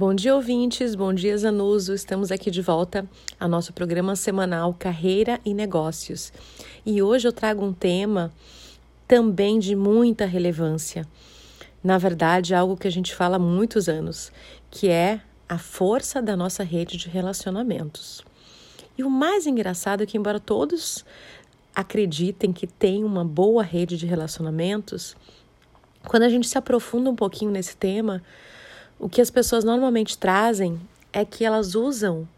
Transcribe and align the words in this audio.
Bom 0.00 0.14
dia, 0.14 0.34
ouvintes. 0.34 0.94
Bom 0.94 1.12
dia, 1.12 1.36
Zanuso. 1.36 1.92
Estamos 1.92 2.32
aqui 2.32 2.50
de 2.50 2.62
volta 2.62 3.06
ao 3.38 3.46
nosso 3.46 3.70
programa 3.74 4.16
semanal 4.16 4.72
Carreira 4.72 5.38
e 5.44 5.52
Negócios. 5.52 6.32
E 6.86 7.02
hoje 7.02 7.28
eu 7.28 7.32
trago 7.34 7.62
um 7.62 7.70
tema 7.74 8.32
também 9.06 9.58
de 9.58 9.76
muita 9.76 10.24
relevância. 10.24 11.06
Na 11.84 11.98
verdade, 11.98 12.54
algo 12.54 12.78
que 12.78 12.88
a 12.88 12.90
gente 12.90 13.14
fala 13.14 13.36
há 13.36 13.38
muitos 13.38 13.90
anos, 13.90 14.32
que 14.70 14.88
é 14.88 15.20
a 15.46 15.58
força 15.58 16.22
da 16.22 16.34
nossa 16.34 16.64
rede 16.64 16.96
de 16.96 17.10
relacionamentos. 17.10 18.24
E 18.96 19.04
o 19.04 19.10
mais 19.10 19.46
engraçado 19.46 20.02
é 20.02 20.06
que, 20.06 20.16
embora 20.16 20.40
todos 20.40 21.04
acreditem 21.74 22.54
que 22.54 22.66
tem 22.66 23.04
uma 23.04 23.22
boa 23.22 23.62
rede 23.62 23.98
de 23.98 24.06
relacionamentos, 24.06 25.14
quando 26.06 26.22
a 26.22 26.30
gente 26.30 26.48
se 26.48 26.56
aprofunda 26.56 27.10
um 27.10 27.14
pouquinho 27.14 27.50
nesse 27.50 27.76
tema, 27.76 28.22
o 29.00 29.08
que 29.08 29.20
as 29.20 29.30
pessoas 29.30 29.64
normalmente 29.64 30.16
trazem 30.16 30.78
é 31.12 31.24
que 31.24 31.44
elas 31.44 31.74
usam 31.74 32.28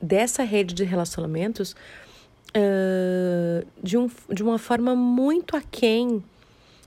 dessa 0.00 0.42
rede 0.42 0.74
de 0.74 0.84
relacionamentos 0.84 1.74
uh, 2.54 3.66
de, 3.82 3.96
um, 3.96 4.10
de 4.30 4.42
uma 4.42 4.58
forma 4.58 4.94
muito 4.94 5.56
aquém 5.56 6.22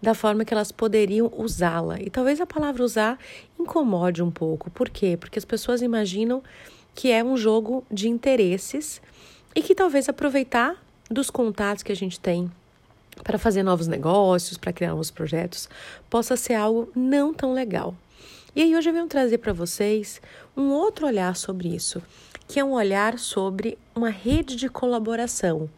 da 0.00 0.14
forma 0.14 0.44
que 0.44 0.54
elas 0.54 0.72
poderiam 0.72 1.30
usá-la. 1.36 2.00
E 2.00 2.08
talvez 2.08 2.40
a 2.40 2.46
palavra 2.46 2.84
usar 2.84 3.18
incomode 3.58 4.22
um 4.22 4.30
pouco. 4.30 4.70
Por 4.70 4.88
quê? 4.88 5.16
Porque 5.18 5.38
as 5.38 5.44
pessoas 5.44 5.82
imaginam 5.82 6.42
que 6.94 7.10
é 7.10 7.22
um 7.22 7.36
jogo 7.36 7.84
de 7.90 8.08
interesses 8.08 9.02
e 9.54 9.60
que 9.60 9.74
talvez 9.74 10.08
aproveitar 10.08 10.76
dos 11.10 11.28
contatos 11.28 11.82
que 11.82 11.92
a 11.92 11.96
gente 11.96 12.18
tem 12.18 12.50
para 13.24 13.38
fazer 13.38 13.62
novos 13.62 13.88
negócios, 13.88 14.56
para 14.56 14.72
criar 14.72 14.90
novos 14.90 15.10
projetos, 15.10 15.68
possa 16.08 16.36
ser 16.36 16.54
algo 16.54 16.90
não 16.94 17.34
tão 17.34 17.52
legal. 17.52 17.94
E 18.54 18.62
aí 18.62 18.76
hoje 18.76 18.88
eu 18.88 18.92
venho 18.92 19.06
trazer 19.06 19.38
para 19.38 19.52
vocês 19.52 20.20
um 20.56 20.70
outro 20.70 21.06
olhar 21.06 21.36
sobre 21.36 21.68
isso, 21.68 22.02
que 22.48 22.58
é 22.58 22.64
um 22.64 22.72
olhar 22.72 23.16
sobre 23.16 23.78
uma 23.94 24.10
rede 24.10 24.56
de 24.56 24.68
colaboração. 24.68 25.70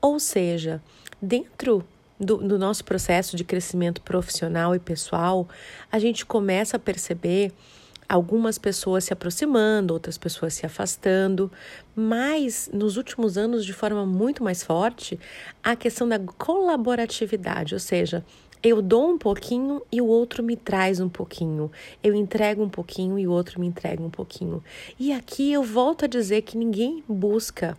Ou 0.00 0.18
seja, 0.18 0.82
dentro 1.22 1.84
do, 2.18 2.38
do 2.38 2.58
nosso 2.58 2.84
processo 2.84 3.36
de 3.36 3.44
crescimento 3.44 4.02
profissional 4.02 4.74
e 4.74 4.80
pessoal, 4.80 5.48
a 5.90 6.00
gente 6.00 6.26
começa 6.26 6.76
a 6.76 6.80
perceber 6.80 7.52
algumas 8.08 8.58
pessoas 8.58 9.04
se 9.04 9.12
aproximando, 9.12 9.94
outras 9.94 10.18
pessoas 10.18 10.54
se 10.54 10.66
afastando, 10.66 11.50
mas 11.94 12.68
nos 12.72 12.96
últimos 12.96 13.38
anos, 13.38 13.64
de 13.64 13.72
forma 13.72 14.04
muito 14.04 14.42
mais 14.42 14.64
forte, 14.64 15.18
a 15.62 15.76
questão 15.76 16.08
da 16.08 16.18
colaboratividade, 16.18 17.74
ou 17.74 17.80
seja, 17.80 18.24
eu 18.62 18.82
dou 18.82 19.10
um 19.10 19.18
pouquinho 19.18 19.82
e 19.90 20.00
o 20.00 20.06
outro 20.06 20.42
me 20.42 20.56
traz 20.56 21.00
um 21.00 21.08
pouquinho. 21.08 21.70
Eu 22.02 22.14
entrego 22.14 22.62
um 22.62 22.68
pouquinho 22.68 23.18
e 23.18 23.26
o 23.26 23.32
outro 23.32 23.60
me 23.60 23.66
entrega 23.66 24.02
um 24.02 24.10
pouquinho. 24.10 24.62
E 24.98 25.12
aqui 25.12 25.52
eu 25.52 25.62
volto 25.62 26.04
a 26.04 26.08
dizer 26.08 26.42
que 26.42 26.56
ninguém 26.56 27.02
busca 27.08 27.76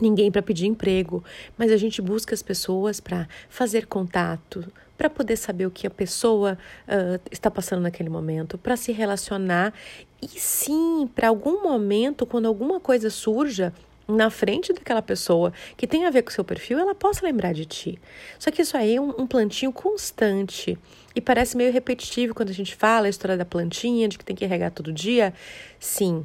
ninguém 0.00 0.30
para 0.30 0.42
pedir 0.42 0.66
emprego, 0.66 1.22
mas 1.58 1.70
a 1.70 1.76
gente 1.76 2.00
busca 2.00 2.34
as 2.34 2.42
pessoas 2.42 3.00
para 3.00 3.28
fazer 3.48 3.86
contato, 3.86 4.64
para 4.96 5.10
poder 5.10 5.36
saber 5.36 5.66
o 5.66 5.70
que 5.70 5.86
a 5.86 5.90
pessoa 5.90 6.58
uh, 6.86 7.20
está 7.30 7.50
passando 7.50 7.82
naquele 7.82 8.08
momento, 8.08 8.56
para 8.56 8.76
se 8.76 8.92
relacionar 8.92 9.74
e 10.22 10.28
sim, 10.28 11.08
para 11.14 11.28
algum 11.28 11.62
momento, 11.62 12.26
quando 12.26 12.46
alguma 12.46 12.78
coisa 12.78 13.08
surja, 13.08 13.72
na 14.10 14.30
frente 14.30 14.72
daquela 14.72 15.02
pessoa 15.02 15.52
que 15.76 15.86
tem 15.86 16.06
a 16.06 16.10
ver 16.10 16.22
com 16.22 16.30
o 16.30 16.32
seu 16.32 16.44
perfil, 16.44 16.78
ela 16.78 16.94
possa 16.94 17.24
lembrar 17.24 17.52
de 17.52 17.64
ti. 17.64 17.98
Só 18.38 18.50
que 18.50 18.62
isso 18.62 18.76
aí 18.76 18.96
é 18.96 19.00
um, 19.00 19.10
um 19.18 19.26
plantio 19.26 19.72
constante. 19.72 20.78
E 21.14 21.20
parece 21.20 21.56
meio 21.56 21.72
repetitivo 21.72 22.34
quando 22.34 22.50
a 22.50 22.54
gente 22.54 22.74
fala 22.74 23.06
a 23.06 23.10
história 23.10 23.36
da 23.36 23.44
plantinha, 23.44 24.08
de 24.08 24.18
que 24.18 24.24
tem 24.24 24.36
que 24.36 24.46
regar 24.46 24.70
todo 24.70 24.92
dia. 24.92 25.34
Sim, 25.78 26.24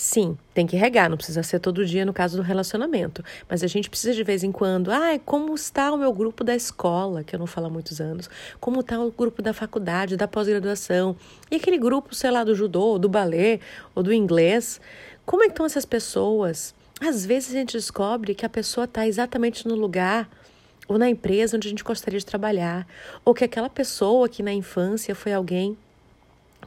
Sim, 0.00 0.38
tem 0.54 0.64
que 0.64 0.76
regar, 0.76 1.10
não 1.10 1.16
precisa 1.16 1.42
ser 1.42 1.58
todo 1.58 1.84
dia 1.84 2.06
no 2.06 2.12
caso 2.12 2.36
do 2.36 2.42
relacionamento, 2.44 3.20
mas 3.48 3.64
a 3.64 3.66
gente 3.66 3.90
precisa 3.90 4.14
de 4.14 4.22
vez 4.22 4.44
em 4.44 4.52
quando, 4.52 4.92
ah, 4.92 5.18
como 5.24 5.52
está 5.56 5.90
o 5.90 5.96
meu 5.96 6.12
grupo 6.12 6.44
da 6.44 6.54
escola, 6.54 7.24
que 7.24 7.34
eu 7.34 7.38
não 7.40 7.48
falo 7.48 7.66
há 7.66 7.70
muitos 7.70 8.00
anos, 8.00 8.30
como 8.60 8.78
está 8.78 9.00
o 9.00 9.10
grupo 9.10 9.42
da 9.42 9.52
faculdade, 9.52 10.16
da 10.16 10.28
pós-graduação, 10.28 11.16
e 11.50 11.56
aquele 11.56 11.78
grupo, 11.78 12.14
sei 12.14 12.30
lá, 12.30 12.44
do 12.44 12.54
judô, 12.54 12.96
do 12.96 13.08
balé 13.08 13.58
ou 13.92 14.00
do 14.04 14.12
inglês, 14.12 14.80
como 15.26 15.42
é 15.42 15.46
que 15.46 15.52
estão 15.52 15.66
essas 15.66 15.84
pessoas? 15.84 16.76
Às 17.00 17.24
vezes 17.24 17.50
a 17.50 17.58
gente 17.58 17.76
descobre 17.76 18.34
que 18.34 18.44
a 18.44 18.48
pessoa 18.48 18.84
está 18.84 19.06
exatamente 19.06 19.68
no 19.68 19.74
lugar 19.74 20.28
ou 20.88 20.98
na 20.98 21.08
empresa 21.08 21.56
onde 21.56 21.68
a 21.68 21.70
gente 21.70 21.84
gostaria 21.84 22.18
de 22.18 22.24
trabalhar, 22.24 22.86
ou 23.24 23.34
que 23.34 23.44
aquela 23.44 23.68
pessoa 23.68 24.28
que 24.28 24.42
na 24.42 24.52
infância 24.52 25.14
foi 25.14 25.34
alguém 25.34 25.76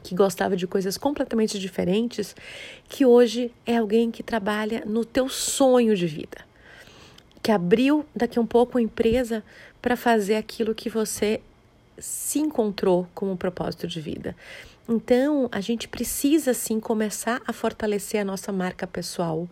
que 0.02 0.14
gostava 0.14 0.56
de 0.56 0.66
coisas 0.66 0.96
completamente 0.96 1.58
diferentes, 1.58 2.34
que 2.88 3.04
hoje 3.04 3.52
é 3.66 3.76
alguém 3.76 4.10
que 4.10 4.22
trabalha 4.22 4.84
no 4.86 5.04
teu 5.04 5.28
sonho 5.28 5.94
de 5.96 6.06
vida, 6.06 6.38
que 7.42 7.50
abriu 7.50 8.06
daqui 8.14 8.38
a 8.38 8.42
um 8.42 8.46
pouco 8.46 8.78
uma 8.78 8.82
empresa 8.82 9.44
para 9.80 9.96
fazer 9.96 10.36
aquilo 10.36 10.74
que 10.74 10.88
você 10.88 11.40
se 12.02 12.40
encontrou 12.40 13.06
como 13.14 13.30
um 13.30 13.36
propósito 13.36 13.86
de 13.86 14.00
vida. 14.00 14.36
Então, 14.88 15.48
a 15.52 15.60
gente 15.60 15.86
precisa 15.86 16.52
sim 16.52 16.80
começar 16.80 17.40
a 17.46 17.52
fortalecer 17.52 18.20
a 18.20 18.24
nossa 18.24 18.50
marca 18.50 18.86
pessoal. 18.86 19.48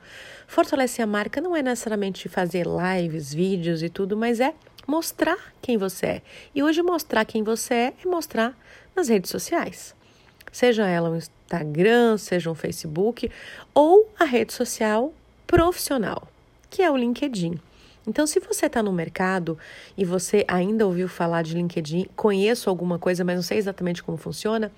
Fortalecer 0.48 1.04
a 1.04 1.06
marca 1.06 1.40
não 1.40 1.54
é 1.54 1.62
necessariamente 1.62 2.28
fazer 2.28 2.66
lives, 2.66 3.32
vídeos 3.32 3.82
e 3.82 3.88
tudo, 3.88 4.16
mas 4.16 4.40
é 4.40 4.52
mostrar 4.86 5.38
quem 5.62 5.78
você 5.78 6.06
é. 6.06 6.22
E 6.52 6.62
hoje 6.62 6.82
mostrar 6.82 7.24
quem 7.24 7.44
você 7.44 7.74
é 7.74 7.94
é 8.04 8.08
mostrar 8.08 8.58
nas 8.94 9.08
redes 9.08 9.30
sociais. 9.30 9.94
Seja 10.50 10.88
ela 10.88 11.10
um 11.10 11.16
Instagram, 11.16 12.18
seja 12.18 12.50
um 12.50 12.54
Facebook 12.56 13.30
ou 13.72 14.12
a 14.18 14.24
rede 14.24 14.52
social 14.52 15.14
profissional, 15.46 16.26
que 16.68 16.82
é 16.82 16.90
o 16.90 16.96
LinkedIn. 16.96 17.60
Então, 18.10 18.26
se 18.26 18.40
você 18.40 18.66
está 18.66 18.82
no 18.82 18.92
mercado 18.92 19.56
e 19.96 20.04
você 20.04 20.44
ainda 20.48 20.84
ouviu 20.84 21.06
falar 21.08 21.42
de 21.42 21.54
LinkedIn, 21.54 22.08
conheço 22.16 22.68
alguma 22.68 22.98
coisa, 22.98 23.22
mas 23.22 23.36
não 23.36 23.42
sei 23.42 23.56
exatamente 23.56 24.02
como 24.02 24.18
funciona, 24.18 24.72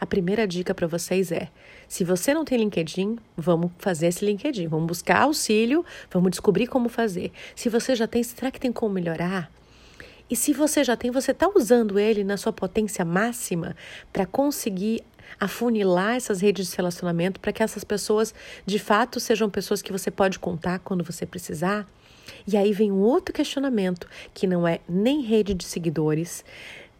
a 0.00 0.06
primeira 0.06 0.46
dica 0.46 0.72
para 0.72 0.86
vocês 0.86 1.32
é: 1.32 1.48
se 1.88 2.04
você 2.04 2.32
não 2.32 2.44
tem 2.44 2.58
LinkedIn, 2.58 3.18
vamos 3.36 3.72
fazer 3.76 4.06
esse 4.06 4.24
LinkedIn, 4.24 4.68
vamos 4.68 4.86
buscar 4.86 5.22
auxílio, 5.22 5.84
vamos 6.12 6.30
descobrir 6.30 6.68
como 6.68 6.88
fazer. 6.88 7.32
Se 7.56 7.68
você 7.68 7.96
já 7.96 8.06
tem, 8.06 8.22
será 8.22 8.52
que 8.52 8.60
tem 8.60 8.70
como 8.70 8.94
melhorar? 8.94 9.50
E 10.30 10.36
se 10.36 10.52
você 10.52 10.84
já 10.84 10.96
tem, 10.96 11.10
você 11.10 11.32
está 11.32 11.50
usando 11.52 11.98
ele 11.98 12.22
na 12.22 12.36
sua 12.36 12.52
potência 12.52 13.04
máxima 13.04 13.74
para 14.12 14.24
conseguir 14.24 15.02
afunilar 15.40 16.14
essas 16.14 16.40
redes 16.40 16.70
de 16.70 16.76
relacionamento 16.76 17.40
para 17.40 17.52
que 17.52 17.64
essas 17.64 17.82
pessoas 17.82 18.32
de 18.64 18.78
fato 18.78 19.18
sejam 19.18 19.50
pessoas 19.50 19.82
que 19.82 19.90
você 19.90 20.08
pode 20.08 20.38
contar 20.38 20.78
quando 20.78 21.02
você 21.02 21.26
precisar? 21.26 21.84
E 22.46 22.56
aí 22.56 22.72
vem 22.72 22.90
um 22.90 23.00
outro 23.00 23.34
questionamento, 23.34 24.06
que 24.32 24.46
não 24.46 24.66
é 24.66 24.80
nem 24.88 25.22
rede 25.22 25.54
de 25.54 25.64
seguidores, 25.64 26.44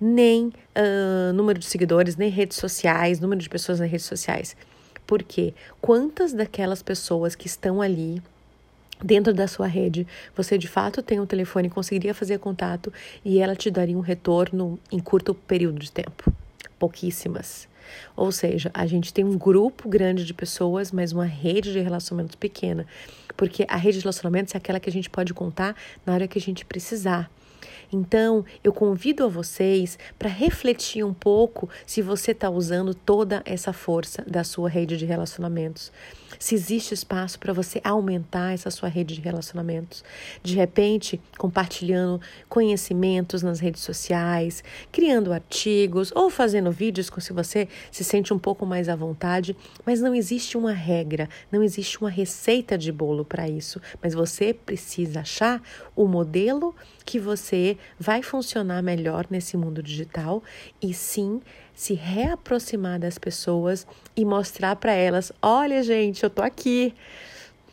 nem 0.00 0.46
uh, 0.46 1.32
número 1.34 1.58
de 1.58 1.66
seguidores, 1.66 2.16
nem 2.16 2.30
redes 2.30 2.56
sociais, 2.56 3.20
número 3.20 3.40
de 3.40 3.48
pessoas 3.48 3.80
nas 3.80 3.90
redes 3.90 4.06
sociais. 4.06 4.56
Por 5.06 5.22
quê? 5.22 5.52
Quantas 5.80 6.32
daquelas 6.32 6.82
pessoas 6.82 7.34
que 7.34 7.46
estão 7.46 7.82
ali 7.82 8.22
dentro 9.02 9.34
da 9.34 9.48
sua 9.48 9.66
rede, 9.66 10.06
você 10.36 10.56
de 10.56 10.68
fato 10.68 11.02
tem 11.02 11.18
um 11.20 11.26
telefone 11.26 11.68
conseguiria 11.68 12.14
fazer 12.14 12.38
contato 12.38 12.92
e 13.24 13.38
ela 13.40 13.56
te 13.56 13.70
daria 13.70 13.96
um 13.96 14.00
retorno 14.00 14.78
em 14.90 14.98
curto 14.98 15.34
período 15.34 15.78
de 15.78 15.90
tempo? 15.90 16.32
Pouquíssimas. 16.78 17.68
Ou 18.16 18.30
seja, 18.30 18.70
a 18.72 18.86
gente 18.86 19.12
tem 19.12 19.24
um 19.24 19.36
grupo 19.36 19.88
grande 19.88 20.24
de 20.24 20.32
pessoas, 20.32 20.92
mas 20.92 21.12
uma 21.12 21.24
rede 21.24 21.72
de 21.72 21.80
relacionamentos 21.80 22.36
pequena. 22.36 22.86
Porque 23.40 23.64
a 23.66 23.76
rede 23.76 23.96
de 23.96 24.04
relacionamentos 24.04 24.54
é 24.54 24.58
aquela 24.58 24.78
que 24.78 24.90
a 24.90 24.92
gente 24.92 25.08
pode 25.08 25.32
contar 25.32 25.74
na 26.04 26.12
hora 26.12 26.28
que 26.28 26.38
a 26.38 26.42
gente 26.42 26.62
precisar. 26.62 27.30
Então, 27.92 28.44
eu 28.62 28.72
convido 28.72 29.24
a 29.24 29.28
vocês 29.28 29.98
para 30.18 30.28
refletir 30.28 31.04
um 31.04 31.14
pouco 31.14 31.68
se 31.86 32.02
você 32.02 32.32
está 32.32 32.48
usando 32.48 32.94
toda 32.94 33.42
essa 33.44 33.72
força 33.72 34.24
da 34.26 34.44
sua 34.44 34.68
rede 34.68 34.96
de 34.96 35.04
relacionamentos. 35.04 35.92
Se 36.38 36.54
existe 36.54 36.94
espaço 36.94 37.38
para 37.38 37.52
você 37.52 37.80
aumentar 37.82 38.54
essa 38.54 38.70
sua 38.70 38.88
rede 38.88 39.14
de 39.14 39.20
relacionamentos. 39.20 40.04
De 40.42 40.54
repente, 40.54 41.20
compartilhando 41.36 42.20
conhecimentos 42.48 43.42
nas 43.42 43.58
redes 43.58 43.82
sociais, 43.82 44.62
criando 44.92 45.32
artigos 45.32 46.12
ou 46.14 46.30
fazendo 46.30 46.70
vídeos 46.70 47.10
se 47.20 47.32
você 47.32 47.68
se 47.90 48.02
sente 48.02 48.32
um 48.32 48.38
pouco 48.38 48.64
mais 48.64 48.88
à 48.88 48.96
vontade. 48.96 49.56
Mas 49.84 50.00
não 50.00 50.14
existe 50.14 50.56
uma 50.56 50.72
regra, 50.72 51.28
não 51.50 51.62
existe 51.62 52.00
uma 52.00 52.10
receita 52.10 52.78
de 52.78 52.90
bolo 52.92 53.24
para 53.24 53.48
isso. 53.48 53.80
Mas 54.02 54.14
você 54.14 54.54
precisa 54.54 55.20
achar 55.20 55.62
o 55.94 56.06
modelo 56.06 56.74
que 57.04 57.18
você 57.50 57.76
vai 57.98 58.22
funcionar 58.22 58.80
melhor 58.80 59.26
nesse 59.28 59.56
mundo 59.56 59.82
digital 59.82 60.42
e 60.80 60.94
sim 60.94 61.40
se 61.74 61.94
reaproximar 61.94 63.00
das 63.00 63.18
pessoas 63.18 63.86
e 64.16 64.24
mostrar 64.24 64.76
para 64.76 64.92
elas: 64.92 65.32
olha, 65.42 65.82
gente, 65.82 66.22
eu 66.22 66.30
tô 66.30 66.42
aqui, 66.42 66.94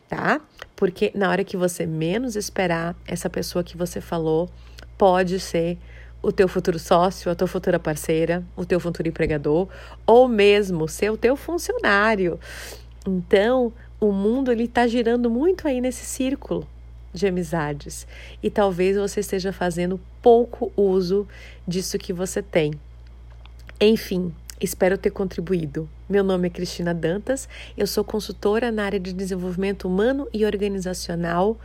tá? 0.09 0.41
Porque 0.75 1.11
na 1.13 1.29
hora 1.29 1.43
que 1.43 1.55
você 1.55 1.85
menos 1.85 2.35
esperar, 2.35 2.95
essa 3.05 3.29
pessoa 3.29 3.63
que 3.63 3.77
você 3.77 4.01
falou 4.01 4.49
pode 4.97 5.39
ser 5.39 5.77
o 6.21 6.31
teu 6.31 6.47
futuro 6.47 6.79
sócio, 6.79 7.31
a 7.31 7.35
tua 7.35 7.47
futura 7.47 7.79
parceira, 7.79 8.43
o 8.55 8.65
teu 8.65 8.79
futuro 8.79 9.07
empregador, 9.07 9.67
ou 10.07 10.27
mesmo 10.27 10.87
ser 10.87 11.11
o 11.11 11.17
teu 11.17 11.35
funcionário. 11.35 12.39
Então, 13.05 13.71
o 13.99 14.11
mundo 14.11 14.51
ele 14.51 14.63
está 14.63 14.87
girando 14.87 15.29
muito 15.29 15.67
aí 15.67 15.79
nesse 15.79 16.03
círculo 16.03 16.67
de 17.17 17.27
amizades 17.27 18.07
e 18.41 18.49
talvez 18.49 18.95
você 18.95 19.19
esteja 19.19 19.51
fazendo 19.51 19.99
pouco 20.21 20.71
uso 20.75 21.27
disso 21.67 21.97
que 21.97 22.13
você 22.13 22.41
tem. 22.41 22.73
Enfim, 23.79 24.33
espero 24.59 24.97
ter 24.97 25.11
contribuído. 25.11 25.89
Meu 26.09 26.23
nome 26.23 26.47
é 26.47 26.51
Cristina 26.51 26.93
Dantas, 26.93 27.47
eu 27.77 27.85
sou 27.85 28.03
consultora 28.03 28.71
na 28.71 28.85
área 28.85 28.99
de 28.99 29.13
desenvolvimento 29.13 29.87
humano 29.87 30.27
e 30.33 30.45
organizacional 30.45 31.57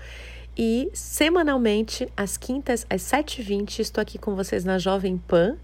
e 0.56 0.90
semanalmente, 0.92 2.08
às 2.16 2.36
quintas, 2.36 2.84
às 2.90 3.02
7h20, 3.02 3.78
estou 3.78 4.02
aqui 4.02 4.18
com 4.18 4.34
vocês 4.34 4.64
na 4.64 4.78
Jovem 4.78 5.16
Pan 5.16 5.56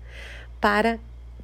para 0.60 0.98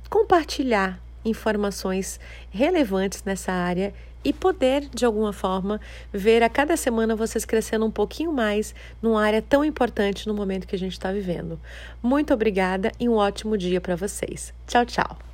compartilhar 0.09 0.99
informações 1.25 2.19
relevantes 2.51 3.23
nessa 3.25 3.53
área 3.53 3.93
e 4.25 4.33
poder, 4.33 4.89
de 4.95 5.05
alguma 5.05 5.33
forma, 5.33 5.81
ver 6.13 6.43
a 6.43 6.49
cada 6.49 6.77
semana 6.77 7.15
vocês 7.15 7.45
crescendo 7.45 7.85
um 7.85 7.91
pouquinho 7.91 8.33
mais 8.33 8.75
numa 9.03 9.23
área 9.23 9.43
tão 9.43 9.65
importante 9.65 10.27
no 10.27 10.35
momento 10.35 10.67
que 10.67 10.77
a 10.77 10.79
gente 10.79 10.93
está 10.93 11.13
vivendo. 11.13 11.61
Muito 12.03 12.33
obrigada 12.33 12.91
e 12.99 13.09
um 13.09 13.15
ótimo 13.15 13.59
dia 13.59 13.81
para 13.81 13.97
vocês. 13.97 14.53
Tchau, 14.67 14.87
tchau. 14.87 15.34